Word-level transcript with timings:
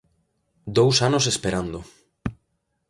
¡Dous 0.77 0.97
anos 1.07 1.25
esperando! 1.33 1.79